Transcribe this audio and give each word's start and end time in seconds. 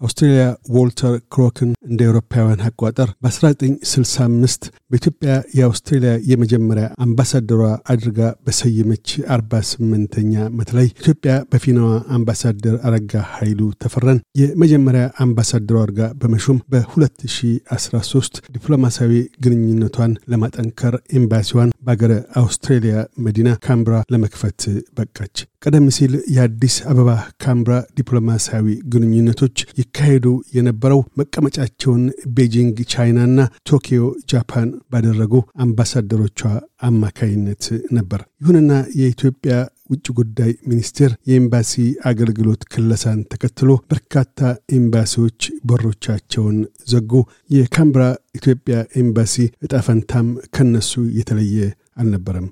አውስትሬልያ 0.00 0.44
ዎልተር 0.74 1.14
ክሮክን 1.34 1.70
እንደ 1.88 2.00
አውሮፓውያን 2.06 2.62
አቆጣጠር 2.66 3.08
በ1965 3.24 4.62
በኢትዮጵያ 4.90 5.30
የአውስትሬልያ 5.58 6.12
የመጀመሪያ 6.30 6.86
አምባሳደሯ 7.04 7.62
አድርጋ 7.92 8.20
በሰየመች 8.46 9.06
48ኛ 9.36 10.34
ዓመት 10.48 10.70
ላይ 10.76 10.86
ኢትዮጵያ 10.94 11.34
በፊናዋ 11.52 11.88
አምባሳደር 12.16 12.76
አረጋ 12.88 13.24
ኃይሉ 13.34 13.60
ተፈራን 13.84 14.20
የመጀመሪያ 14.40 15.04
አምባሳደሯ 15.24 15.78
አድርጋ 15.84 16.10
በመሾም 16.22 16.60
በ2013 16.74 18.42
ዲፕሎማሲያዊ 18.54 19.14
ግንኙነቷን 19.44 20.14
ለማጠንከር 20.32 20.96
ኤምባሲዋን 21.18 21.74
በአገረ 21.86 22.12
አውስትሬልያ 22.42 22.96
መዲና 23.24 23.48
ካምብራ 23.66 23.96
ለመክፈት 24.12 24.60
በቃች። 24.98 25.36
ቀደም 25.64 25.86
ሲል 25.96 26.14
የአዲስ 26.34 26.74
አበባ 26.90 27.10
ካምብራ 27.42 27.74
ዲፕሎማሲያዊ 27.98 28.66
ግንኙነቶች 28.92 29.58
ይካሄዱ 29.80 30.26
የነበረው 30.56 31.00
መቀመጫቸውን 31.20 32.02
ቤጂንግ 32.38 32.76
ቻይናና 32.92 33.38
ቶኪዮ 33.70 34.02
ጃፓን 34.32 34.70
ባደረጉ 34.92 35.32
አምባሳደሮቿ 35.64 36.40
አማካይነት 36.88 37.64
ነበር። 37.98 38.20
ይሁንና 38.42 38.72
የኢትዮጵያ 39.00 39.54
ውጭ 39.90 40.06
ጉዳይ 40.18 40.52
ሚኒስቴር 40.70 41.10
የኤምባሲ 41.28 41.72
አገልግሎት 42.04 42.62
ክለሳን 42.72 43.20
ተከትሎ 43.32 43.70
በርካታ 43.90 44.38
ኤምባሲዎች 44.78 45.40
በሮቻቸውን 45.64 46.58
ዘጉ። 46.88 47.10
የካምብራ 47.50 48.04
ኢትዮጵያ 48.34 48.76
ኤምባሲ 48.96 49.34
እጣፈንታም 49.62 50.28
ከነሱ 50.56 50.92
የተለየ 51.18 51.58
አልነበረም። 51.96 52.46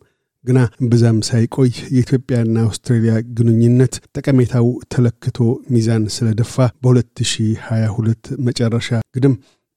ግና 0.44 0.60
እምብዛም 0.80 1.18
ሳይቆይ 1.26 1.70
የኢትዮጵያና 1.92 2.56
አውስትራሊያ 2.64 3.14
ግንኙነት 3.36 3.94
ጠቀሜታው 4.16 4.68
ተለክቶ 4.94 5.38
ሚዛን 5.72 6.04
ስለደፋ 6.14 6.54
በ2022 6.84 8.30
መጨረሻ 8.46 8.88
ግድም 9.16 9.34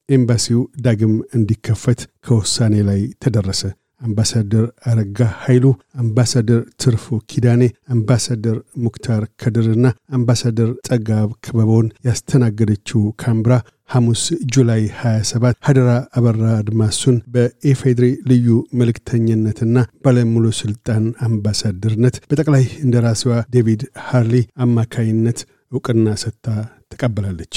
ኤምባሲው 0.10 0.62
ዳግም 0.86 1.14
እንዲከፈት 1.38 2.02
ከውሳኔ 2.26 2.76
ላይ 2.90 3.02
ተደረሰ። 3.24 3.62
አምባሳደር 4.02 4.66
አረጋ 4.90 5.20
ኃይሉ፣ 5.44 5.66
አምባሳደር 6.02 6.62
ትርፉ 6.82 7.18
ኪዳኔ፣ 7.32 7.62
አምባሳደር 7.94 8.58
ሙክታር 8.84 9.24
ከድርና 9.42 9.86
አምባሳደር 10.18 10.70
ጸጋብ 10.88 11.30
ክበበውን 11.46 11.88
ያስተናገደችው 12.08 13.02
ካምብራ 13.22 13.54
ሐሙስ 13.90 14.22
ጁላይ 14.54 14.82
27 15.00 15.58
ሀደራ 15.68 15.90
አበራ 16.18 16.46
አድማሱን 16.60 17.18
በኢፌድሪ 17.34 18.08
ልዩ 18.30 18.48
መልእክተኝነትና 18.80 19.76
ባለሙሉ 20.06 20.46
ስልጣን 20.60 21.04
አምባሳደርነት 21.28 22.18
በጠቅላይ 22.30 22.66
እንደራሴዋ 22.86 23.36
ዴቪድ 23.56 23.84
ሃርሊ 24.08 24.36
አማካይነት 24.66 25.42
እውቅና 25.72 26.08
ሰጥታ 26.24 26.48
ተቀበላለች። 26.94 27.56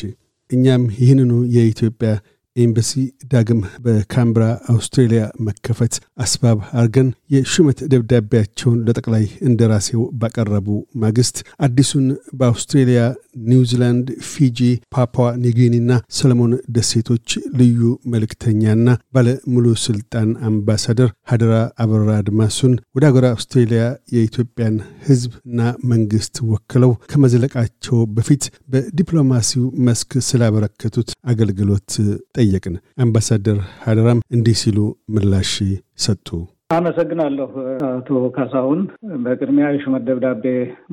እኛም 0.51 0.85
ይህንኑ 1.01 1.33
የኢትዮጵያ 1.55 2.11
ኤምባሲ 2.57 2.93
ዳግም 3.33 3.59
በካምብራ 3.85 4.45
አውስትሬሊያ 4.73 5.25
መከፈት 5.47 5.95
አስባብ 6.25 6.59
አርገን 6.81 7.09
የሹመት 7.31 7.79
ደብዳቤያቸውን 7.93 8.81
ለጠቅላይ 8.87 9.25
እንደራሴው 9.49 10.03
ባቀረቡ 10.21 10.69
ማግስት 11.03 11.37
አዲሱን 11.67 12.07
በአውስትሬሊያ፣ 12.39 13.03
ኒውዚላንድ፣ 13.49 14.09
ፊጂ፣ 14.29 14.59
ፓፓዋ 14.95 15.27
ኒጊኒና 15.43 15.91
ሰለሞን 16.19 16.53
ደሴቶች 16.77 17.29
ልዩ 17.59 17.81
መልእክተኛና 18.13 18.87
ባለ 19.15 19.27
ሙሉ 19.53 19.67
ስልጣን 19.85 20.29
አምባሳደር 20.49 21.11
ሀደራ 21.31 21.55
አበራ 21.83 22.11
አድማሱን 22.19 22.75
ወደ 22.97 23.05
አገራ 23.11 23.27
አውስትሬሊያ 23.35 23.83
የኢትዮጵያን 24.15 24.77
ሕዝብና 25.07 25.61
መንግስት 25.93 26.35
ወክለው 26.51 26.93
ከመዝለቃቸው 27.13 27.99
በፊት 28.17 28.45
በዲፕሎማሲው 28.73 29.65
መስክ 29.89 30.13
ስላበረከቱት 30.29 31.11
አገልግሎት 31.31 31.91
ጠየቅን። 32.39 32.77
አምባሳደር 33.01 33.59
ሀደራም 33.85 34.23
እንዲህ 34.37 34.57
ሲሉ 34.63 34.79
ምላሽ 35.15 35.53
ሰጡ። 36.01 36.29
አመሰግናለሁ 36.71 37.51
አቶ 37.89 38.09
ካሳሁን። 38.35 38.81
በቅድሚያ 39.23 39.67
የሹመት 39.75 40.03
ደብዳቤ 40.09 40.43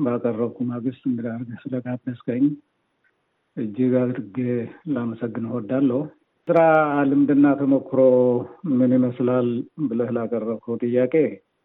ባቀረብኩ 0.04 0.56
ማግስት 0.70 1.02
እንግዳ 1.08 1.26
አድርገህ 1.34 1.58
ስለጋበዝከኝ 1.64 2.44
እጅግ 3.56 3.92
አድርጌ 4.02 4.36
ላመሰግን 4.94 5.44
እወዳለሁ። 5.50 6.00
ስራ 6.48 6.58
ልምድና 7.10 7.46
ተሞክሮ 7.60 8.00
ምን 8.78 8.94
ይመስላል 8.96 9.48
ብለህ 9.88 10.10
ላቀረብከው 10.16 10.78
ጥያቄ 10.84 11.14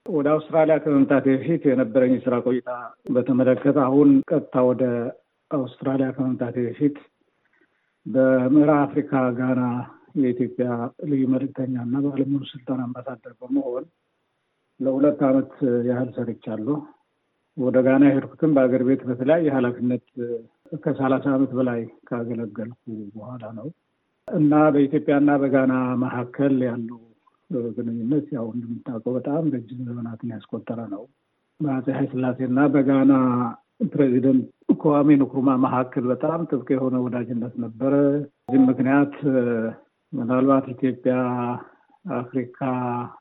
ወደ 0.06 0.28
አውስትራሊያ 0.34 0.78
ከመምጣቴ 0.84 1.26
በፊት 1.36 1.64
የነበረኝ 1.70 2.14
የስራ 2.18 2.36
ቆይታ 2.46 2.70
በተመለከተ 3.16 3.80
አሁን 3.88 4.12
ቀጥታ 4.30 4.66
ወደ 4.70 4.84
አውስትራሊያ 5.52 6.10
ከመምጣቴ 6.16 6.58
በፊት 6.68 6.98
በምዕራብ 8.06 8.82
አፍሪካ 8.86 9.12
ጋና 9.40 9.62
የኢትዮጵያ 10.16 10.68
ልዩ 11.10 11.24
መልእክተኛ 11.34 11.74
እና 11.86 11.96
ባለሙሉ 12.06 12.42
ስልጣን 12.52 12.80
አምባሳደር 12.86 13.34
በመሆን 13.42 13.86
ለሁለት 14.80 15.20
ዓመት 15.28 15.54
ያህል 15.90 16.10
ሰርቻለሁ። 16.16 16.78
ወደ 17.58 17.78
ጋና 17.86 18.04
የሄድኩትም 18.08 18.52
በአገር 18.56 18.82
ቤት 18.88 19.02
በተለያየ 19.08 19.54
ኃላፊነት 19.56 20.06
ከሰላሳ 20.84 21.26
ዓመት 21.36 21.52
በላይ 21.58 21.80
ካገለገልኩ 22.10 22.84
በኋላ 23.16 23.44
ነው 23.58 23.68
እና 24.28 24.54
በኢትዮጵያና 24.74 25.32
በጋና 25.42 25.74
መካከል 26.04 26.54
ያለው 26.70 27.00
ግንኙነት 27.78 28.28
ያው 28.36 28.46
እንደምታውቀው 28.54 29.14
በጣም 29.18 29.50
ረጅም 29.56 29.80
ዘመናትን 29.88 30.32
ያስቆጠረ 30.36 30.80
ነው። 30.94 31.04
በአፄ 31.60 31.88
ኃይለሥላሴና 31.98 32.60
በጋና 32.76 33.14
ፕሬዚደንት 33.92 34.46
ከዋሜ 34.82 35.10
ንክሩማ 35.22 35.50
መካከል 35.64 36.04
በጣም 36.12 36.42
ጥብቅ 36.50 36.68
የሆነ 36.76 36.96
ወዳጅነት 37.06 37.54
ነበረ። 37.64 37.94
በዚህም 38.44 38.66
ምክንያት 38.72 39.16
ምናልባት 40.14 40.66
ኢትዮጵያ 40.68 41.14
አፍሪካ 42.16 42.58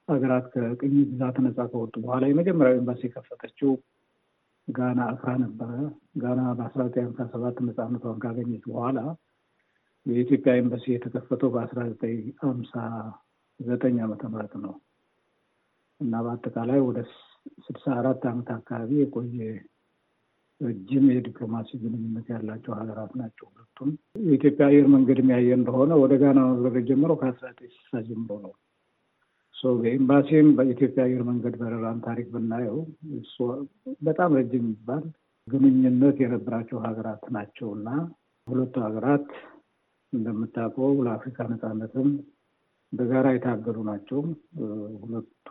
ሀገራት 0.08 0.46
ከቅኝ 0.54 0.94
ግዛት 1.10 1.36
ነጻ 1.44 1.58
ከወጡ 1.72 1.94
በኋላ 2.04 2.24
የመጀመሪያው 2.28 2.78
ኤምባሲ 2.78 3.02
የከፈተችው 3.06 3.70
ጋና 4.68 5.00
አክራ 5.12 5.30
ነበረ። 5.42 5.70
ጋና 6.18 6.40
በአስራ 6.58 6.80
ዘጠኝ 6.88 7.04
ሀምሳ 7.08 7.24
ሰባት 7.32 7.56
ነጻነቷን 7.66 8.20
ካገኘች 8.24 8.64
በኋላ 8.70 8.98
የኢትዮጵያ 10.06 10.52
ኤምባሲ 10.60 10.84
የተከፈተው 10.92 11.50
በአስራ 11.54 11.80
ዘጠኝ 11.90 12.18
ሀምሳ 12.42 12.74
ዘጠኝ 13.60 13.96
ዓመተ 14.04 14.22
ምህረት 14.32 14.54
ነው 14.64 14.74
እና 16.00 16.22
በአጠቃላይ 16.26 16.80
ወደ 16.86 16.98
ስልሳ 17.66 17.86
አራት 18.00 18.22
ዓመት 18.30 18.48
አካባቢ 18.56 18.90
የቆየ 19.00 19.38
ረጅም 20.60 21.04
የዲፕሎማሲ 21.10 21.70
ግንኙነት 21.82 22.26
ያላቸው 22.32 22.72
ሀገራት 22.78 23.12
ናቸው 23.20 23.46
ሁለቱም። 23.50 23.90
የኢትዮጵያ 24.24 24.66
አየር 24.66 24.88
መንገድ 24.94 25.20
የሚያየ 25.22 25.54
እንደሆነ 25.58 25.92
ወደ 26.02 26.14
ጋና 26.22 26.40
መብረር 26.50 26.76
የጀመረው 26.80 27.18
ከአስራ 27.20 27.46
ዘጠኝ 27.50 27.70
ስልሳ 27.76 28.02
ጀምሮ 28.08 28.30
ነው። 28.44 28.52
በኤምባሲም 29.78 30.46
በኢትዮጵያ 30.58 31.02
አየር 31.06 31.22
መንገድ 31.22 31.54
በረራን 31.60 31.98
ታሪክ 32.04 32.28
ብናየው 32.34 32.78
በጣም 34.02 34.36
ረጅም 34.38 34.62
የሚባል 34.62 35.02
ግንኙነት 35.48 36.16
የነበራቸው 36.22 36.78
ሀገራት 36.86 37.24
ናቸው 37.30 37.68
እና 37.76 37.88
ሁለቱ 38.46 38.74
ሀገራት 38.86 39.26
እንደምታውቀው 40.12 40.92
ለአፍሪካ 41.06 41.48
ነጻነትም 41.50 42.08
በጋራ 42.92 43.26
የታገሉ 43.32 43.78
ናቸው። 43.88 44.20
ሁለቱ 45.02 45.48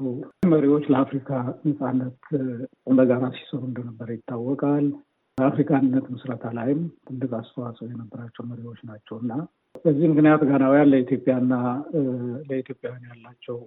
መሪዎች 0.50 0.86
ለአፍሪካ 0.94 1.30
ነጻነት 1.66 2.18
በጋራ 2.98 3.24
ሲሰሩ 3.38 3.62
እንደነበረ 3.70 4.10
ይታወቃል። 4.18 4.88
በአፍሪካ 5.38 5.72
አንድነት 5.78 6.06
ምስረታ 6.14 6.46
ላይም 6.58 6.80
ትልቅ 7.08 7.32
አስተዋጽኦ 7.38 7.86
የነበራቸው 7.90 8.44
መሪዎች 8.50 8.80
ናቸው 8.90 9.18
እና 9.22 9.34
በዚህ 9.86 10.06
ምክንያት 10.12 10.42
ጋናውያን 10.50 10.90
ለኢትዮጵያና 10.92 11.54
ለኢትዮጵያውያን 12.50 13.08
ያላቸው 13.10 13.58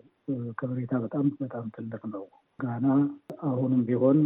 ከበሬታ 0.59 0.95
በጣም 1.05 1.27
በጣም 1.41 1.67
ትልቅ 1.77 2.03
ነው። 2.15 2.25
ጋና 2.59 2.87
አሁንም 3.49 3.81
ቢሆን 3.87 4.19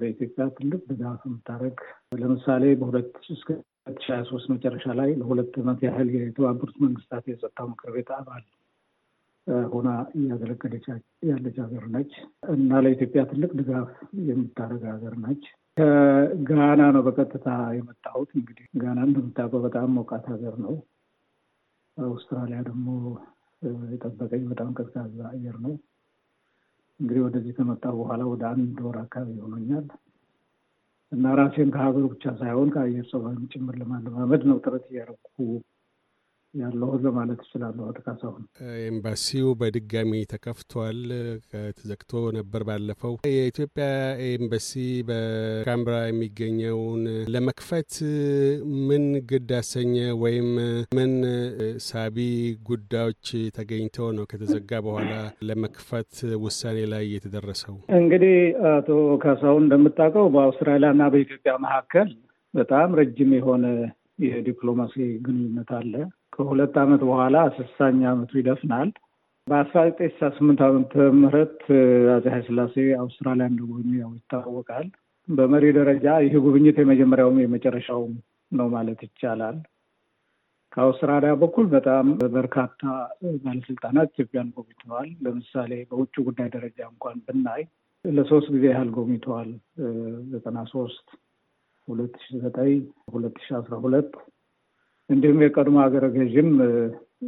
ለኢትዮጵያ 0.00 0.46
ትልቅ 0.56 0.80
ድጋፍ 0.90 1.20
የምታደርግ 1.28 1.80
ለምሳሌ 2.20 2.64
በሁለት 2.80 3.12
እስከ 3.34 3.48
ሁለት 3.82 4.00
ሺህ 4.02 4.10
ሀያ 4.10 4.22
ሶስት 4.28 4.46
መጨረሻ 4.52 4.86
ላይ 4.98 5.10
ለሁለት 5.20 5.54
ዓመት 5.60 5.80
ያህል 5.86 6.08
የተባበሩት 6.16 6.76
መንግስታት 6.82 7.24
የጸጥታው 7.30 7.66
ምክር 7.70 7.90
ቤት 7.94 8.10
አባል 8.16 8.42
ሆና 9.72 9.88
እያገለገለች 10.16 10.84
ያለች 11.28 11.56
ሀገር 11.62 11.84
ነች 11.94 12.12
እና 12.54 12.80
ለኢትዮጵያ 12.84 13.22
ትልቅ 13.30 13.50
ድጋፍ 13.58 13.88
የምታደርግ 14.28 14.84
ሀገር 14.92 15.14
ነች። 15.22 15.44
ከጋና 15.76 16.82
ነው 16.94 17.02
በቀጥታ 17.06 17.46
የመጣሁት። 17.76 18.30
እንግዲህ 18.38 18.66
ጋና 18.82 18.98
እንደምታውቀው 19.06 19.62
በጣም 19.66 19.94
ሞቃት 19.96 20.26
ሀገር 20.32 20.54
ነው። 20.64 20.74
አውስትራሊያ 21.96 22.58
ደግሞ 22.68 22.86
የጠበቀኝ 23.90 24.44
በጣም 24.52 24.70
ቀዝቃዛ 24.78 25.18
አየር 25.30 25.56
ነው። 25.64 25.74
እንግዲህ 27.00 27.22
ወደዚህ 27.26 27.52
ከመጣሁ 27.58 27.94
በኋላ 28.00 28.22
ወደ 28.30 28.42
አንድ 28.50 28.78
ወር 28.86 28.96
አካባቢ 29.02 29.36
ሆኖኛል 29.44 29.86
እና 31.12 31.32
ራሴን 31.38 31.70
ከሀገሩ 31.74 32.04
ብቻ 32.12 32.24
ሳይሆን 32.40 32.68
ከአየር 32.74 33.06
ጸባዩም 33.10 33.48
ጭምር 33.52 33.74
ለማለማመድ 33.80 34.42
ነው 34.50 34.58
ጥረት 34.64 34.84
እያደረኩ 34.90 35.36
ያለሁት 36.54 37.00
ለማለት 37.06 37.40
እችላለሁ። 37.44 37.84
አቶ 37.88 37.98
ካሳሁን 38.06 38.42
ኤምባሲው 38.84 39.48
በድጋሚ 39.60 40.12
ተከፍቷል። 40.32 40.98
ተዘግቶ 41.78 42.10
ነበር 42.36 42.62
ባለፈው። 42.68 43.14
የኢትዮጵያ 43.30 43.86
ኤምባሲ 44.28 44.70
በካምብራ 45.08 45.96
የሚገኘውን 46.04 47.02
ለመክፈት 47.34 47.92
ምን 48.88 49.04
ግድ 49.30 49.50
አሰኘ? 49.60 49.94
ወይም 50.22 50.50
ምን 50.98 51.12
ሳቢ 51.86 52.18
ጉዳዮች 52.68 53.26
ተገኝተው 53.56 54.08
ነው 54.16 54.26
ከተዘጋ 54.32 54.80
በኋላ 54.86 55.12
ለመክፈት 55.48 56.12
ውሳኔ 56.44 56.78
ላይ 56.92 57.04
የተደረሰው? 57.14 57.76
እንግዲህ 57.98 58.36
አቶ 58.72 58.88
ካሳሁን 59.24 59.64
እንደምታውቀው 59.64 60.26
በአውስትራሊያና 60.34 61.02
በኢትዮጵያ 61.12 61.54
መካከል 61.64 62.08
በጣም 62.54 62.88
ረጅም 62.98 63.30
የሆነ 63.34 63.66
የዲፕሎማሲ 64.24 64.94
ግንኙነት 65.24 65.70
አለ። 65.76 65.92
ከሁለት 66.32 66.74
ዓመት 66.82 67.02
በኋላ 67.08 67.36
ስሳኛ 67.56 68.00
ዓመቱ 68.12 68.32
ይደፍናል። 68.40 68.90
በአስራ 69.46 69.78
ዘጠኝ 69.86 70.08
ስልሳ 70.10 70.28
ስምንት 70.36 70.60
ዓመተ 70.66 70.92
ምህረት 71.20 71.58
አፄ 72.14 72.24
ኃይለሥላሴ 72.34 72.74
አውስትራሊያ 73.00 73.46
እንደጎበኙ 73.50 73.90
ያው 74.02 74.10
ይታወቃል። 74.18 74.86
በመሪ 75.28 75.64
ደረጃ 75.78 76.06
ይህ 76.24 76.34
ጉብኝት 76.44 76.76
የመጀመሪያውም 76.80 77.38
የመጨረሻውም 77.42 78.14
ነው 78.52 78.66
ማለት 78.74 79.00
ይቻላል። 79.06 79.58
ከአውስትራሊያ 80.72 81.32
በኩል 81.40 81.66
በጣም 81.74 82.06
በርካታ 82.34 82.80
ባለስልጣናት 83.42 84.08
ኢትዮጵያን 84.14 84.52
ጎብኝተዋል። 84.56 85.08
ለምሳሌ 85.24 85.72
በውጭ 85.90 86.14
ጉዳይ 86.28 86.48
ደረጃ 86.54 86.78
እንኳን 86.92 87.18
ብናይ 87.26 87.62
ለሶስት 88.04 88.48
ጊዜ 88.54 88.64
ያህል 88.72 88.88
ጎብኝተዋል። 88.96 89.50
ዘጠና 90.32 90.58
ሶስት 90.72 91.06
ሁለት 91.88 92.14
ሺ 92.24 92.38
ዘጠኝ 92.40 92.72
ሁለት 93.14 93.36
ሺ 93.44 93.54
አስራ 93.58 93.74
ሁለት 93.84 94.12
እንዲሁም 95.12 95.40
የቀድሞ 95.44 95.76
ሀገረ 95.84 96.04
ገዥም 96.14 96.50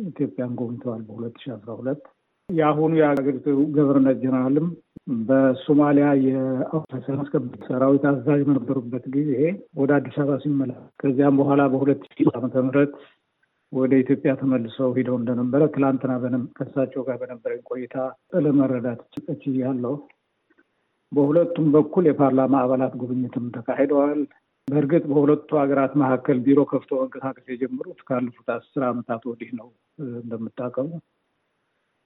ኢትዮጵያን 0.04 0.52
ጎብኝተዋል 0.58 1.02
በሁለት 1.08 1.34
ሺ 1.42 1.52
አስራ 1.54 1.70
ሁለት 1.80 2.02
የአሁኑ 2.48 2.92
የሀገሪቱ 2.98 3.44
ገቨርነር 3.76 4.16
ጀነራልም 4.22 4.66
በሶማሊያ 5.28 6.06
አስከባሪ 6.76 7.34
ሰራዊት 7.66 8.04
አዛዥ 8.10 8.40
በነበሩበት 8.48 9.04
ጊዜ 9.16 9.30
ወደ 9.80 9.90
አዲስ 9.98 10.16
አበባ 10.22 10.36
ሲመለስ 10.44 10.80
ከዚያም 11.02 11.38
በኋላ 11.40 11.62
በሁለት 11.72 12.02
ሺ 12.12 12.26
ዓመተ 12.32 12.62
ምህረት 12.66 12.94
ወደ 13.72 13.92
ኢትዮጵያ 14.02 14.32
ተመልሰው 14.40 14.90
ሂደው 14.96 15.16
እንደነበረ 15.20 15.62
ትላንትና 15.74 16.12
ከእሳቸው 16.58 17.04
ጋር 17.06 17.16
በነበረኝ 17.22 17.60
ቆይታ 17.70 17.94
ለመረዳት 18.44 19.00
ችያለሁ። 19.44 19.94
በሁለቱም 21.12 21.66
በኩል 21.74 22.04
የፓርላማ 22.08 22.54
አባላት 22.64 22.94
ጉብኝትም 23.00 23.46
ተካሂደዋል። 23.56 24.20
በእርግጥ 24.68 25.02
በሁለቱ 25.08 25.50
ሀገራት 25.60 25.92
መካከል 26.00 26.38
ቢሮ 26.44 26.60
ከፍቶ 26.68 26.90
መንቀሳቀስ 27.00 27.46
የጀመሩት 27.50 27.98
ካለፉት 28.08 28.48
አስር 28.54 28.82
ዓመታት 28.88 29.22
ወዲህ 29.30 29.50
ነው። 29.58 29.68
እንደምታውቀው 30.18 30.86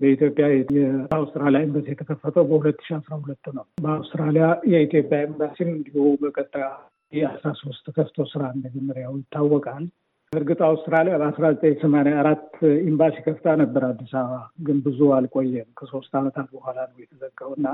በኢትዮጵያ 0.00 0.46
የአውስትራሊያ 0.76 1.60
ኤምባሲ 1.66 1.86
የተከፈተው 1.92 2.44
በሁለት 2.50 2.80
ሺ 2.86 2.94
አስራ 2.96 3.12
ሁለት 3.22 3.46
ነው። 3.56 3.64
በአውስትራሊያ 3.84 4.44
የኢትዮጵያ 4.72 5.18
ኤምባሲም 5.28 5.70
እንዲሁ 5.72 6.04
በቀጣይ 6.20 6.66
የአስራ 7.12 7.50
ሶስት 7.62 7.86
ከፍቶ 7.96 8.26
ስራ 8.32 8.42
እንደጀመረ 8.54 9.14
ይታወቃል። 9.20 9.84
እርግጥ 10.32 10.60
አውስትራሊያ 10.66 11.14
በአስራ 11.20 11.44
ዘጠኝ 11.52 11.74
ሰማንያ 11.82 12.14
አራት 12.22 12.48
ኤምባሲ 12.84 13.16
ከፍታ 13.26 13.54
ነበር 13.62 13.82
አዲስ 13.88 14.12
አበባ፣ 14.20 14.34
ግን 14.66 14.78
ብዙ 14.86 15.00
አልቆየም። 15.16 15.68
ከሶስት 15.78 16.12
ዓመታት 16.20 16.48
በኋላ 16.54 16.78
ነው 16.90 16.98
የተዘጋው 17.02 17.52
እና 17.58 17.68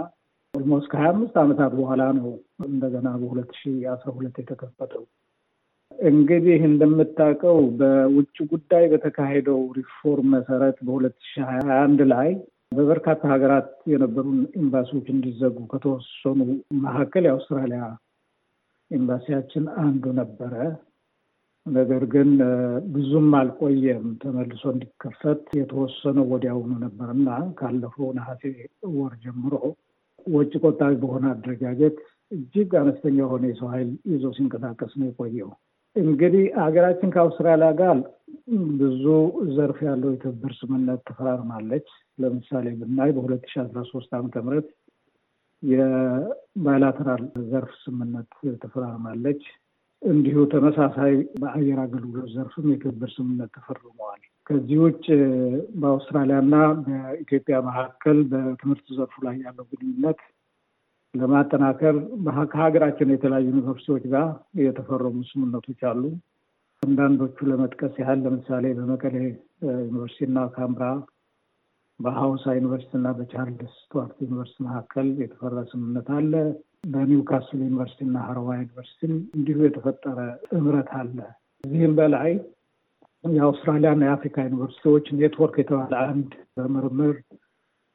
almost 0.54 0.86
ከሀያ 0.90 1.10
አምስት 1.12 1.36
ዓመታት 1.42 1.72
በኋላ 1.78 2.02
ነው 2.18 2.28
እንደገና 2.66 3.08
በሁለት 3.20 3.50
ሺ 3.58 3.62
አስራ 3.92 4.08
ሁለት 4.16 4.36
የተከፈተው። 4.40 5.04
እንግዲህ 6.08 6.60
እንደምታውቀው 6.68 7.58
በውጭ 7.80 8.36
ጉዳይ 8.52 8.84
በተካሄደው 8.92 9.60
ሪፎርም 9.78 10.28
መሰረት 10.34 10.76
በሁለት 10.86 11.16
ሺ 11.26 11.42
ሀያ 11.48 11.66
አንድ 11.82 12.00
ላይ 12.12 12.30
በበርካታ 12.76 13.20
ሀገራት 13.32 13.68
የነበሩ 13.92 14.26
ኤምባሲዎች 14.60 15.06
እንዲዘጉ 15.14 15.56
ከተወሰኑ 15.72 16.38
መካከል 16.84 17.24
የአውስትራሊያ 17.26 17.82
ኤምባሲያችን 18.90 19.64
አንዱ 19.82 20.04
ነበረ። 20.18 20.54
ነገር 21.66 22.02
ግን 22.14 22.30
ብዙም 22.94 23.30
አልቆየም 23.38 24.06
ተመልሶ 24.22 24.62
እንዲከፈት 24.72 25.44
የተወሰነው 25.58 26.26
ወዲያውኑ 26.32 26.72
ነበር 26.82 27.08
እና 27.14 27.28
ካለፈው 27.58 28.08
ነሐሴ 28.18 28.42
ወር 28.96 29.14
ጀምሮ 29.22 29.54
ወጪ 30.26 30.52
ቆጣቢ 30.64 30.92
በሆነ 31.02 31.24
አደረጃጀት 31.32 31.96
እጅግ 32.32 32.70
አነስተኛ 32.80 33.16
የሆነ 33.20 33.44
የሰው 33.50 33.68
ኃይል 33.72 33.90
ይዞ 34.12 34.24
ሲንቀሳቀስ 34.36 34.92
ነው 34.98 35.06
የቆየው። 35.08 35.50
እንግዲህ 35.96 36.44
ሀገራችን 36.62 37.12
ከአውስትራሊያ 37.14 37.68
ጋር 37.80 37.96
ብዙ 38.80 39.04
ዘርፍ 39.56 39.78
ያለው 39.86 40.10
የትብብር 40.12 40.52
ስምምነት 40.60 41.02
ተፈራርማለች። 41.08 41.86
ለምሳሌ 42.18 42.66
ብናይ 42.80 43.10
በሁለት 43.16 43.44
ሺ 43.52 43.60
አስራ 43.62 43.82
ሶስት 43.92 44.10
ዓመተ 44.18 44.42
ምህረት 44.46 44.68
የባይላተራል 45.62 47.22
ዘርፍ 47.50 47.72
ስምምነት 47.82 48.30
ተፈራርማለች። 48.62 49.42
እንዲሁ 50.02 50.38
ተመሳሳይ 50.52 51.12
በአየር 51.40 51.78
አገልግሎት 51.84 52.28
ዘርፍም 52.34 52.66
የትብብር 52.72 53.10
ስምምነት 53.14 53.50
ተፈርመዋል። 53.56 54.22
ከዚህ 54.46 54.78
ውጭ 54.84 55.04
በአውስትራሊያና 55.80 56.54
በኢትዮጵያ 56.84 57.56
መካከል 57.68 58.18
በትምህርት 58.32 58.86
ዘርፉ 58.96 59.14
ላይ 59.26 59.36
ያለው 59.44 59.66
ግንኙነት 59.72 60.20
ለማጠናከር 61.14 61.96
ከሀገራችን 62.52 63.12
የተለያዩ 63.14 63.46
ዩኒቨርሲቲዎች 63.52 64.04
ጋር 64.14 64.26
የተፈረሙ 64.60 65.18
ስምምነቶች 65.28 65.82
አሉ። 65.90 66.02
አንዳንዶቹ 66.82 67.46
ለመጥቀስ 67.50 67.94
ያህል 68.02 68.18
ለምሳሌ 68.24 68.64
በመቀሌ 68.78 69.16
ዩኒቨርሲቲና 69.84 70.38
ካምብራ፣ 70.56 70.86
በሀዋሳ 72.00 72.44
ዩኒቨርሲቲና 72.58 73.08
በቻርልስ 73.18 73.74
ስቱዋርት 73.80 74.16
ዩኒቨርሲቲ 74.24 74.58
መካከል 74.66 75.08
የተፈረመ 75.22 75.62
ስምምነት 75.70 76.08
አለ። 76.16 76.32
በኒውካስል 76.88 77.60
ዩኒቨርሲቲና 77.62 78.16
ሀረማያ 78.26 78.48
ዩኒቨርሲቲም 78.58 79.14
እንዲሁ 79.36 79.58
የተፈጠረ 79.66 80.18
እምረት 80.58 80.90
አለ። 80.98 81.18
እዚህም 81.64 81.94
በላይ 81.98 82.32
የአውስትራሊያና 83.24 84.02
የአፍሪካ 84.06 84.36
ዩኒቨርሲቲዎች 84.46 85.06
ኔትወርክ 85.16 85.56
የተባለ 85.60 85.92
አንድ 86.06 86.30
በምርምር 86.56 87.14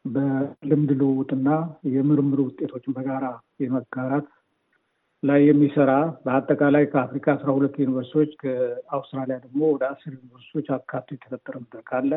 በልምድ 0.06 0.92
ልውውጥና 1.00 1.50
የምርምር 1.94 2.40
ውጤቶችን 2.46 2.96
በጋራ 2.98 3.26
የመጋራት 3.64 4.28
ላይ 5.24 5.40
የሚሰራ 5.46 5.92
በአጠቃላይ 6.26 6.84
ከአፍሪካ 6.92 7.28
አስራ 7.36 7.50
ሁለት 7.56 7.76
ዩኒቨርሲቲዎች 7.82 8.32
ከአውስትራሊያ 8.42 9.38
ደግሞ 9.46 9.62
ወደ 9.74 9.84
አስር 9.90 10.12
ዩኒቨርሲቲዎች 10.18 10.68
አካቶ 10.78 11.08
የተፈጠረ 11.16 11.56
መድረክ 11.64 11.90
አለ። 12.00 12.12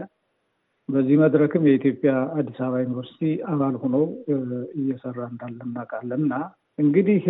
በዚህ 0.89 1.17
መድረክም 1.23 1.67
የኢትዮጵያ 1.69 2.13
አዲስ 2.39 2.59
አበባ 2.65 2.81
ዩኒቨርሲቲ 2.85 3.21
አባል 3.51 3.77
ሆኖ 3.83 3.97
እየሰራ 4.81 5.19
እንዳለ 5.33 5.59
እናውቃለን 5.69 6.23
እና 6.23 6.35
እንግዲህ 6.79 7.25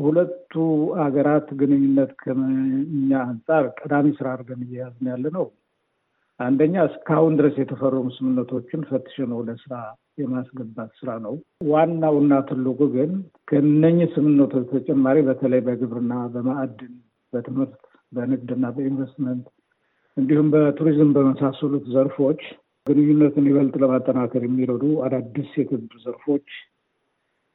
ሁለቱ 0.00 0.52
ሀገራት 1.00 1.48
ግንኙነት 1.60 2.10
ከኛ 2.22 3.10
አንጻር 3.26 3.66
ቀዳሚ 3.78 4.06
ስራ 4.18 4.26
አድርገን 4.34 4.62
እየያዝን 4.66 5.08
ያለ 5.12 5.24
ነው። 5.36 5.46
አንደኛ 6.40 6.74
እስካሁን 6.88 7.34
ድረስ 7.38 7.56
የተፈረሙ 7.60 8.06
ስምምነቶችን 8.16 8.80
ፈትሸን 8.88 9.32
ወደ 9.38 9.50
ስራ 9.62 9.74
የማስገባት 10.20 10.90
ስራ 11.00 11.10
ነው። 11.26 11.34
ዋናውና 11.70 12.34
ትልቁ 12.48 12.80
ግን 12.94 13.12
ከነኝህ 13.50 14.10
ስምምነቶች 14.14 14.66
ተጨማሪ 14.74 15.18
በተለይ 15.28 15.62
በግብርና፣ 15.66 16.14
በማዕድን፣ 16.34 16.94
በትምህርት፣ 17.32 17.76
በንግድና 18.12 18.66
በኢንቨስትመንት 18.74 19.46
እንዲሁም 20.16 20.48
በቱሪዝም 20.52 21.10
በመሳሰሉት 21.14 21.86
ዘርፎች 21.94 22.42
ግንኙነትን 22.86 23.48
ይበልጥ 23.50 23.74
ለማጠናከር 23.82 24.42
የሚረዱ 24.46 24.84
አዳዲስ 25.06 25.50
የትብብር 25.58 25.98
ዘርፎች 26.04 26.48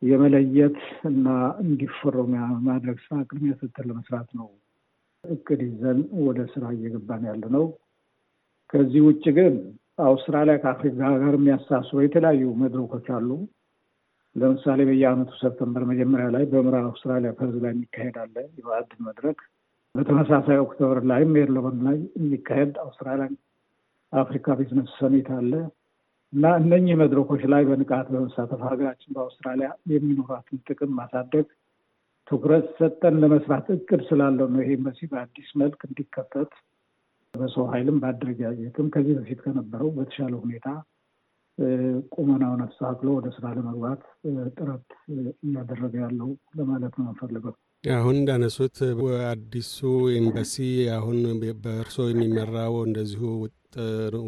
የመለየት 0.01 0.77
እና 1.09 1.27
እንዲፈረሙ 1.63 2.29
ማድረግ 2.67 2.97
ስራ 3.05 3.17
ቅድሚያ 3.29 3.53
ሰጥተን 3.59 3.87
ለመስራት 3.89 4.29
ነው 4.39 4.47
እቅድ 5.23 5.61
ይዘን 5.67 5.97
ወደ 6.25 6.39
ስራ 6.53 6.65
እየገባን 6.75 7.23
ያለ 7.29 7.43
ነው። 7.55 7.65
ከዚህ 8.69 9.01
ውጭ 9.07 9.25
ግን 9.37 9.55
አውስትራሊያ 10.05 10.55
ከአፍሪካ 10.63 10.99
ጋር 11.21 11.33
የሚያሳስበው 11.37 12.03
የተለያዩ 12.03 12.51
መድረኮች 12.61 13.07
አሉ። 13.15 13.29
ለምሳሌ 14.35 14.79
በየዓመቱ 14.89 15.31
September 15.41 15.83
መጀመሪያ 15.91 16.27
ላይ 16.35 16.43
በምዕራብ 16.51 16.85
አውስትራሊያ 16.89 17.31
ፐርዝ 17.37 17.55
ላይ 17.63 17.71
የሚካሄድ 17.73 18.17
አለ 18.23 18.35
የማዕድን 18.59 19.01
መድረክ። 19.07 19.39
በተመሳሳይ 19.95 20.57
October 20.63 20.99
ላይ 21.11 21.21
ሜልበርን 21.33 21.79
ላይ 21.87 21.97
የሚካሄድ 22.19 22.73
Australian 22.83 23.33
Africa 24.13 24.55
business 24.59 24.91
summit 24.99 25.29
አለ 25.37 25.51
እና 26.33 26.45
እነኚህ 26.59 26.95
መድረኮች 27.01 27.43
ላይ 27.53 27.63
በንቃት 27.69 28.07
በመሳተፍ 28.13 28.61
ሀገራችን 28.67 29.13
በአውስትራሊያ 29.15 29.69
የሚኖራትን 29.91 30.59
ጥቅም 30.67 30.91
ማሳደግ 30.99 31.45
ትኩረት 32.27 32.65
ሰጥተን 32.79 33.15
ለመስራት 33.21 33.67
እቅድ 33.75 34.01
ስላለው 34.09 34.47
ነው 34.53 34.61
ይሄ 34.63 34.71
ኤምባሲ 34.77 34.99
በአዲስ 35.11 35.49
መልክ 35.61 35.79
እንዲከፈት 35.87 36.51
በሰው 37.33 37.65
ኃይልም 37.71 37.97
በአደረጃጀትም 38.01 38.87
ከዚህ 38.93 39.15
በፊት 39.19 39.39
ከነበረው 39.45 39.89
በተሻለ 39.97 40.33
ሁኔታ 40.43 40.67
ቁመናውን 42.15 42.61
አስተካክሎ 42.65 43.09
ወደ 43.17 43.27
ስራ 43.35 43.47
ለመግባት 43.55 44.03
ጥረት 44.53 44.85
እያደረገ 45.43 45.93
ያለው 46.03 46.29
ለማለት 46.59 46.93
ነው 46.99 47.05
የምፈልገው። 47.07 47.55
አሁን 47.83 48.15
እንዳነሱት 48.19 48.77
አዲሱ 49.29 49.77
ኤምባሲ 50.15 50.55
አሁን 50.97 51.17
በእርሶ 51.63 52.07
የሚመራው 52.09 52.75
እንደዚሁ 52.87 53.23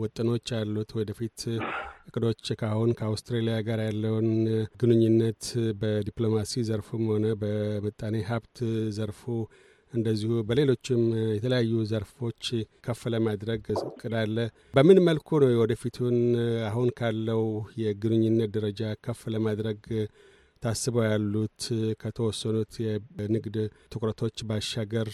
ውጥኖች 0.02 0.50
አሉት? 0.60 0.90
ወደፊት 1.00 1.40
እቅዶች 2.08 2.46
ከአሁን 2.60 2.92
ከአውስትራሊያ 2.98 3.58
ጋር 3.68 3.80
ያለውን 3.86 4.30
ግንኙነት 4.82 5.44
በዲፕሎማሲ 5.82 6.64
ዘርፉም 6.70 7.04
ሆነ 7.12 7.28
በምጣኔ 7.42 8.16
ሀብት 8.30 8.58
ዘርፉ 8.98 9.22
እንደዚሁ 9.94 10.34
በሌሎችም 10.50 11.02
የተለያዩ 11.34 11.72
ዘርፎች 11.90 12.44
ከፍ 12.86 13.02
ለማድረግ 13.14 13.64
እቅድ 13.84 14.14
አለ። 14.22 14.38
በምን 14.74 15.00
መልኩ 15.08 15.40
ነው 15.44 15.50
ወደፊቱን 15.62 16.18
አሁን 16.70 16.90
ካለው 17.00 17.44
የግንኙነት 17.82 18.52
ደረጃ 18.58 18.92
ከፍ 19.06 19.22
ለማድረግ 19.36 19.82
ታስበው 20.64 21.04
ያሉት 21.06 21.62
ከተወሰኑት 22.02 22.74
የንግድ 22.84 23.56
ትኩረቶች 23.94 24.38
ባሻገር 24.50 25.10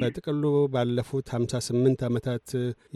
በጥቅሉ 0.00 0.42
ባለፉት 0.74 1.28
ሀምሳ 1.34 1.60
ስምንት 1.66 2.00
ዓመታት 2.08 2.46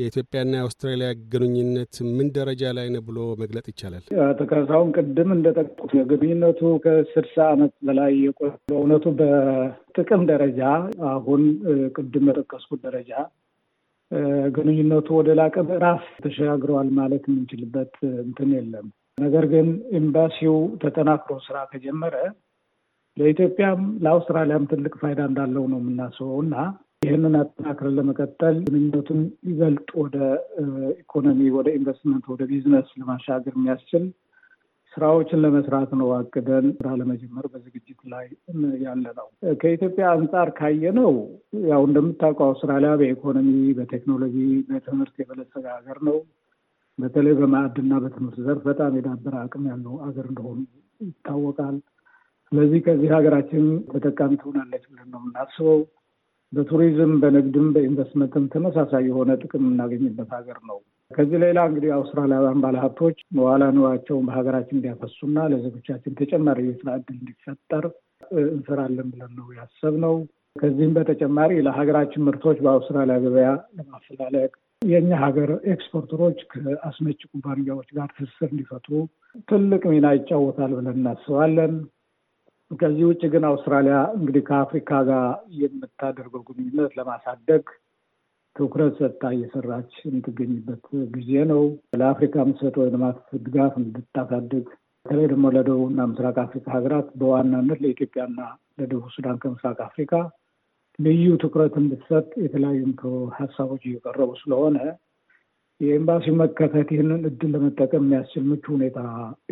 የኢትዮጵያና 0.00 0.52
የአውስትራሊያ 0.58 1.08
ግንኙነት 1.32 1.94
ምን 2.12 2.28
ደረጃ 2.36 2.72
ላይ 2.78 2.88
ነው 2.94 3.02
ብሎ 3.08 3.18
መግለጥ 3.42 3.66
ይቻላል? 3.72 4.04
አቶ 4.26 4.40
ካሳሁን 4.50 4.92
ቅድም 4.96 5.30
እንደጠቁት 5.36 5.92
ግንኙነቱ 6.12 6.60
ከስልሳ 6.84 7.36
ዓመት 7.52 7.74
በላይ 7.86 8.12
የቆየ 8.24 8.52
በእውነቱ 8.68 9.06
በጥቅም 9.20 10.22
ደረጃ 10.32 10.60
አሁን 11.12 11.42
ቅድም 11.96 12.26
በጠቀስኩት 12.28 12.80
ደረጃ 12.86 13.12
ግንኙነቱ 14.56 15.08
ወደ 15.18 15.30
ላቀ 15.38 15.56
ምዕራፍ 15.68 16.04
ተሸጋግረዋል 16.24 16.90
ማለት 16.98 17.24
የምንችልበት 17.28 17.94
እንትን 18.22 18.50
የለም። 18.56 18.86
ነገር 19.18 19.44
ግን 19.52 19.68
ኤምባሲው 19.98 20.54
ተጠናክሮ 20.82 21.34
ስራ 21.44 21.58
ከጀመረ 21.70 22.16
ለኢትዮጵያም 23.16 23.82
ለአውስትራሊያም 24.04 24.66
ትልቅ 24.72 24.92
ፋይዳ 25.00 25.20
እንዳለው 25.28 25.64
ነው 25.72 25.78
የምናስበው 25.80 26.40
እና 26.42 26.56
ይህንን 27.02 27.34
አጠናክረን 27.40 27.96
ለመቀጠል 27.98 28.56
ግንኙነቱን 28.66 29.20
ይበልጥ 29.48 29.88
ወደ 30.02 30.16
ኢኮኖሚ፣ 31.00 31.40
ወደ 31.56 31.68
ኢንቨስትመንት፣ 31.78 32.24
ወደ 32.32 32.42
ቢዝነስ 32.50 32.88
ለማሻገር 33.00 33.54
የሚያስችል 33.56 34.04
ስራዎችን 34.92 35.42
ለመስራት 35.44 35.90
ነው 36.00 36.08
አቅደን 36.18 36.66
ስራ 36.76 36.88
ለመጀመር 37.00 37.46
በዝግጅት 37.52 38.00
ላይ 38.12 38.26
ያለ 38.84 39.04
ነው። 39.18 39.26
ከኢትዮጵያ 39.60 40.04
አንጻር 40.14 40.50
ካየነው 40.58 41.12
ያው 41.66 41.82
እንደምታውቀው 41.88 42.48
አውስትራሊያ 42.48 42.92
በኢኮኖሚ፣ 43.00 43.48
በቴክኖሎጂ፣ 43.78 44.36
በትምህርት 44.68 45.16
የበለጸገ 45.22 45.66
ሀገር 45.76 46.00
ነው። 46.08 46.18
በተለይ 46.98 47.34
በማዕድና 47.38 47.92
በትምህርት 48.02 48.38
ዘርፍ 48.46 48.62
በጣም 48.68 48.94
የዳበረ 48.98 49.34
አቅም 49.42 49.64
ያለው 49.70 49.94
ሀገር 50.04 50.26
እንደሆኑ 50.30 50.58
ይታወቃል። 51.00 51.76
ስለዚህ 52.52 52.80
ከዚህ 52.86 53.10
ሀገራችን 53.16 53.64
ተጠቃሚ 53.92 54.32
ትሆናለች 54.42 54.84
ብለን 54.90 55.08
ነው 55.12 55.20
የምናስበው። 55.22 55.80
በቱሪዝም፣ 56.52 57.12
በንግድም፣ 57.22 57.66
በኢንቨስትመንትም 57.74 58.44
ተመሳሳይ 58.52 59.02
የሆነ 59.08 59.30
ጥቅም 59.42 59.62
የምናገኝበት 59.64 60.30
ሀገር 60.36 60.58
ነው። 60.68 60.78
ከዚህ 61.10 61.38
ሌላ 61.42 61.58
እንግዲህ 61.68 61.90
አውስትራሊያውያን 61.96 62.62
ባለሀብቶች 62.62 63.18
መዋዕለ 63.36 63.64
ንዋያቸውን 63.76 64.26
በሀገራችን 64.28 64.76
እንዲያፈሱና 64.78 65.46
ለዜጎቻችን 65.52 66.16
ተጨማሪ 66.20 66.60
የስራ 66.68 66.88
እድል 67.00 67.16
እንዲፈጠር 67.18 67.84
እንሰራለን 68.46 69.08
ብለን 69.12 69.32
ነው 69.38 69.48
ያሰብነው። 69.58 70.14
ከዚህም 70.56 70.94
በተጨማሪ 70.96 71.52
ለሀገራችን 71.66 72.24
ምርቶች 72.28 72.58
በአውስትራሊያ 72.64 73.16
ገበያ 73.24 73.48
ለማፈላለግ 73.78 74.52
የእኛ 74.86 75.10
ሀገር 75.22 75.50
exporter 75.72 76.16
ኦች 76.16 76.38
ከአስመጭ 76.52 77.20
ኩባንያዎች 77.30 77.88
ጋር 77.96 78.08
ትስስር 78.16 78.48
እንዲፈጥሩ 78.50 78.92
ትልቅ 79.48 79.82
ሚና 79.92 80.06
ይጫወታል 80.16 80.72
ብለን 80.76 80.96
እናስባለን። 80.96 81.74
ከዚህ 82.70 83.04
ውጭ 83.08 83.22
ግን 83.32 83.44
አውስትራሊያ 83.48 83.96
እንግዲህ 84.16 84.42
ከአፍሪካ 84.48 84.90
ጋር 85.08 85.26
የምታደርገው 85.60 86.42
ግንኙነት 86.48 86.94
ለማሳደግ 86.98 87.64
ትኩረት 88.56 88.94
ሰጥታ 89.00 89.22
እየሰራች 89.34 89.92
የምትገኝበት 90.04 90.84
ጊዜ 91.14 91.30
ነው። 91.52 91.62
ለአፍሪካ 92.00 92.34
የምትሰጠው 92.42 92.84
የልማት 92.86 93.18
ድጋፍ 93.44 93.74
እንድታሳድግ 93.82 94.66
በተለይ 95.06 95.26
ደግሞ 95.32 95.46
ለደቡብና 95.54 96.06
ምስራቅ 96.10 96.36
አፍሪካ 96.44 96.66
ሀገራት 96.76 97.08
በዋናነት 97.20 97.78
ለኢትዮጵያና 97.82 98.38
ለደቡብ 98.78 99.10
ሱዳን 99.14 99.36
ከምስራቅ 99.42 99.78
አፍሪካ 99.84 100.12
ልዩ 100.98 101.24
ትኩረት 101.42 101.74
እንድትሰጥ 101.80 102.28
የተለያዩ 102.42 102.82
ሀሳቦች 103.38 103.82
እየቀረቡ 103.88 104.30
ስለሆነ 104.42 104.76
የኤምባሲ 105.80 106.26
መከፈት 106.40 106.88
ይህንን 106.94 107.22
እድል 107.30 107.50
ለመጠቀም 107.54 108.04
የሚያስችል 108.04 108.44
ምቹ 108.50 108.64
ሁኔታ 108.74 108.98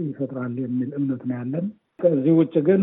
ይፈጥራል 0.02 0.54
የሚል 0.62 0.90
እምነት 0.98 1.22
ነው 1.28 1.36
ያለን። 1.38 1.66
ከዚህ 2.00 2.32
ውጭ 2.38 2.54
ግን 2.68 2.82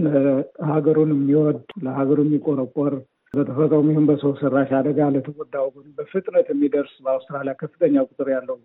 ሀገሩን 0.69 1.09
የሚወድ 1.15 1.57
ለሀገሩ 1.85 2.19
የሚቆረቆር 2.25 2.93
በተፈጥሮም 3.33 3.89
ይሁን 3.91 4.05
በሰው 4.09 4.31
ሰራሽ 4.39 4.69
አደጋ 4.77 4.99
ለተጎዳ 5.15 5.55
ወገኑ 5.65 5.87
በፍጥነት 5.97 6.47
የሚደርስ 6.51 6.93
በአውስትራሊያ 7.05 7.53
ከፍተኛ 7.61 8.03
ቁጥር 8.07 8.29
ያለው 8.33 8.57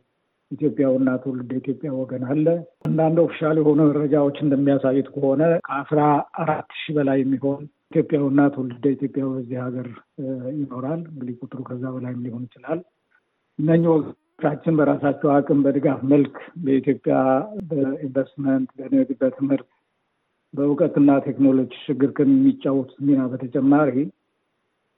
ኢትዮጵያዊና 0.51 1.11
ትውልደ 1.23 1.51
ኢትዮጵያ 1.61 1.91
ወገን 2.01 2.25
አለ። 2.29 2.47
አንዳንድ 2.89 3.17
official 3.25 3.57
የሆኑ 3.61 3.79
መረጃዎች 3.89 4.37
እንደሚያሳዩት 4.45 5.09
ከሆነ 5.15 5.43
ከአስራ 5.67 6.01
አራት 6.43 6.69
ሺህ 6.81 6.95
በላይ 6.99 7.19
የሚሆን 7.23 7.63
ኢትዮጵያዊና 7.91 8.41
ትውልደ 8.55 8.85
ኢትዮጵያ 8.95 9.25
በዚህ 9.31 9.59
ሀገር 9.65 9.89
ይኖራል። 10.57 11.01
እንግዲህ 11.11 11.35
ቁጥሩ 11.43 11.61
ከዛ 11.69 11.85
በላይም 11.95 12.23
ሊሆን 12.25 12.43
ይችላል። 12.49 12.81
እነኚህ 13.59 13.89
ወገኖቻችን 13.93 14.77
በራሳቸው 14.79 15.29
አቅም 15.35 15.61
በድጋፍ 15.67 16.01
መልክ 16.13 16.35
በኢትዮጵያ 16.65 17.15
በኢንቨስትመንት፣ 17.71 18.69
በንግድ፣ 18.79 19.11
በትምህርት፣ 19.21 19.69
በእውቀትና 20.55 21.11
ቴክኖሎጂ 21.27 21.73
ሽግግር 21.85 22.11
ከሚጫወቱት 22.19 22.99
ሚና 23.07 23.23
በተጨማሪ 23.33 23.95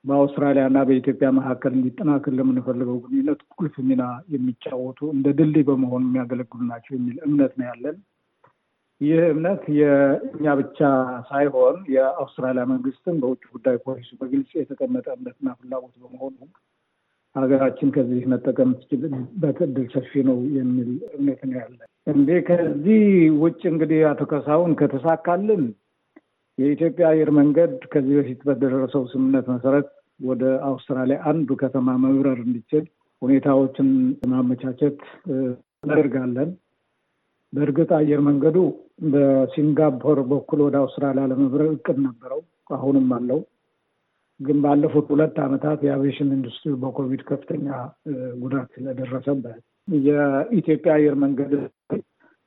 በአውስትራሊያ 0.04 0.64
እና 0.70 0.78
በኢትዮጵያ 0.88 1.28
መካከል 1.38 1.72
እንዲጠናከር 1.76 2.32
ለምንፈልገው 2.38 2.98
ግንኙነት 3.04 3.40
ቁልፍ 3.54 3.74
ሚና 3.88 4.02
የሚጫወቱ 4.34 5.00
እንደ 5.14 5.28
ድልድይ 5.38 5.64
በመሆኑ 5.68 6.02
የሚያገለግሉ 6.08 6.60
ናቸው 6.70 6.92
የሚል 6.96 7.16
እምነት 7.26 7.52
ነው 7.60 7.66
ያለን። 7.70 7.96
ይህ 9.00 9.20
እምነት 9.28 9.62
የእኛ 9.78 10.54
ብቻ 10.60 10.78
ሳይሆን 11.28 11.76
የአውስትራሊያ 11.92 12.62
መንግስትም 12.70 13.18
በውጭ 13.22 13.42
ጉዳይ 13.52 13.76
ፖሊሲ 13.84 14.08
በግልጽ 14.20 14.50
የተቀመጠ 14.58 15.06
እምነትና 15.14 15.54
ፍላጎት 15.58 15.94
በመሆኑ 16.02 16.38
ሀገራችን 17.36 17.88
ከዚህ 17.96 18.22
መጠቀም 18.32 18.70
ትችልበት 18.78 19.58
እድል 19.66 19.86
ሰፊ 19.94 20.22
ነው 20.28 20.38
የሚል 20.56 20.88
እምነት 21.16 21.40
ነው 21.48 21.56
ያለን። 21.60 21.84
እንዴ 22.06 22.30
ከዚህ 22.48 23.02
ውጭ 23.42 23.60
እንግዲህ 23.72 24.00
አቶ 24.10 24.22
ካሳሁን 24.30 24.72
ከተሳካልን 24.80 25.62
የኢትዮጵያ 26.58 27.06
አየር 27.10 27.30
መንገድ 27.38 27.74
ከዚህ 27.92 28.14
በፊት 28.18 28.40
በደረሰው 28.48 29.02
ስምምነት 29.12 29.46
መሰረት 29.54 29.88
ወደ 30.20 30.44
አውስትራሊያ 30.68 31.18
አንዱ 31.30 31.50
ከተማ 31.60 31.88
መብረር 32.04 32.38
እንዲችል 32.44 32.84
ሁኔታዎችን 33.22 33.88
ማመቻቸት 34.32 34.98
እናደርጋለን። 35.84 36.50
በእርግጥ 37.52 37.90
አየር 37.98 38.20
መንገዱ 38.26 38.56
በሲንጋፖር 39.12 40.18
በኩል 40.30 40.60
ወደ 40.66 40.76
አውስትራሊያ 40.82 41.24
ለመብረር 41.30 41.70
እቅድ 41.74 41.98
ነበረው፣ 42.06 42.40
አሁንም 42.70 43.08
አለው። 43.16 43.40
ግን 44.40 44.58
ባለፉት 44.64 45.06
ሁለት 45.12 45.36
ዓመታት 45.44 45.78
የአቪዬሽን 45.84 46.28
ኢንዱስትሪ 46.36 46.72
በኮቪድ 46.82 47.22
ከፍተኛ 47.28 47.68
ጉዳት 48.42 48.68
ስለደረሰበት 48.76 49.58
የኢትዮጵያ 50.04 50.92
አየር 50.96 51.14
መንገድ 51.22 51.52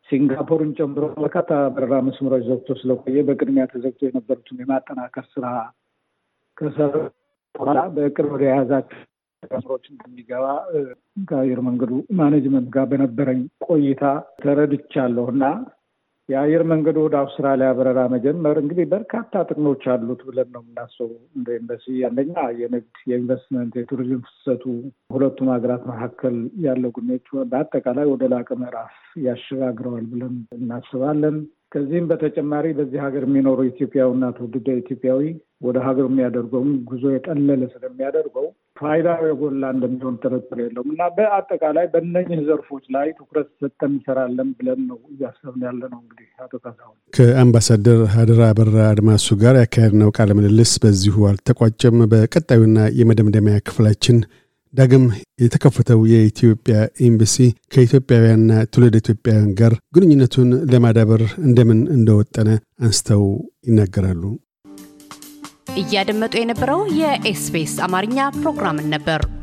ሲንጋፖርን 0.09 0.71
ጨምሮ 0.77 1.03
በርካታ 1.15 1.51
በረራ 1.75 1.95
መስመሮች 2.07 2.43
ዘግቶ 2.47 2.77
ስለቆየ 2.79 3.19
በቅድሚያ 3.27 3.63
ተዘግቶ 3.73 4.01
የነበሩትን 4.07 4.61
የማጠናከር 4.61 5.25
ስራ 5.33 5.45
ከሰሩ 6.57 6.93
በኋላ 7.55 7.79
በቅርብ 7.95 8.31
ወደ 8.35 8.43
የያዛቸው 8.47 8.99
መስመሮች 9.43 9.85
እንደሚገባ 9.91 10.45
ከአየር 11.29 11.59
መንገዱ 11.67 11.91
management 12.19 12.67
ጋር 12.75 12.85
በነበረኝ 12.91 13.39
ቆይታ 13.67 14.03
ተረድቻለሁ 14.43 15.25
እና 15.33 15.45
የአየር 16.29 16.63
መንገዱ 16.71 16.97
ወደ 17.05 17.15
አውስትራሊያ 17.21 17.69
በረራ 17.77 18.01
መጀመር 18.13 18.55
እንግዲህ 18.61 18.85
በርካታ 18.91 19.41
ጥቅሞች 19.47 19.83
አሉት 19.93 20.21
ብለን 20.27 20.49
ነው 20.53 20.61
የምናስበው። 20.63 21.09
እንደ 21.37 21.47
ኤምባሲ 21.57 21.85
አንደኛ 22.09 22.35
የንግድ፣ 22.59 22.99
የኢንቨስትመንት፣ 23.09 23.73
የቱሪዝም 23.79 24.21
ፍሰቱ 24.27 24.63
ሁለቱም 25.13 25.49
ሀገራት 25.53 25.83
መካከል 25.91 26.35
ያለው 26.65 26.91
ግንኙነት 26.97 27.25
በአጠቃላይ 27.51 28.07
ወደ 28.13 28.29
ላቀ 28.33 28.49
ምዕራፍ 28.61 28.93
ያሸጋግረዋል 29.25 30.05
ብለን 30.13 30.37
እናስባለን። 30.57 31.37
ከዚህም 31.71 32.07
በተጨማሪ 32.09 32.65
በዚህ 32.77 32.99
ሀገር 33.05 33.23
የሚኖሩ 33.25 33.59
ኢትዮጵያዊና 33.69 34.25
ትውልደ 34.37 34.67
ኢትዮጵያዊ 34.81 35.21
ወደ 35.65 35.77
ሀገር 35.85 36.05
የሚያደርገውም 36.09 36.71
ጉዞ 36.89 37.03
የቀለለ 37.13 37.61
ስለሚያደርገው 37.73 38.45
ፋይዳው 38.77 39.21
የጎላ 39.27 39.63
እንደሚሆን 39.75 40.15
ጥርጥር 40.23 40.59
የለውም 40.61 40.89
እና 40.93 41.03
በአጠቃላይ 41.17 41.85
በእነኝህ 41.93 42.39
ዘርፎች 42.47 42.85
ላይ 42.95 43.07
ትኩረት 43.17 43.49
ሰጥተን 43.59 43.91
እንሰራለን 43.91 44.49
ብለን 44.59 44.81
ነው 44.89 44.97
እያሰብን 45.11 45.63
ያለ 45.67 45.81
ነው። 45.91 45.99
እንግዲህ 46.03 46.27
አቶ 46.45 46.53
ካሳሁን 46.63 46.95
ከአምባሳደር 47.13 48.01
ሀድራ 48.15 48.41
አበራ 48.49 48.77
አድማሱ 48.89 49.37
ጋር 49.43 49.57
ያካሄድነው 49.61 50.11
ቃለ 50.17 50.31
ምልልስ 50.39 50.73
በዚሁ 50.85 51.27
አልተቋጨም። 51.31 51.99
በቀጣዩና 52.13 52.87
የመደምደሚያ 52.99 53.57
ክፍላችን 53.67 54.19
ዳግም 54.73 55.05
የተከፈተው 55.41 55.99
የኢትዮጵያ 56.11 56.75
ኤምባሲ 57.01 57.35
ከኢትዮጵያውያንና 57.73 58.51
ትውልደ 58.73 58.95
ኢትዮጵያውያን 59.03 59.49
ጋር 59.59 59.73
ግንኙነቱን 59.95 60.49
ለማዳበር 60.73 61.23
እንደምን 61.45 61.81
እንደወጠነ 61.95 62.49
አንስተው 62.83 63.23
ይናገራሉ። 63.67 64.23
እያደመጡ 65.81 66.33
የነበረው 66.39 66.81
የ 66.99 67.30
SBS 67.30 67.75
አማርኛ 67.85 68.29
ፕሮግራምን 68.39 68.89
ነበር። 68.95 69.21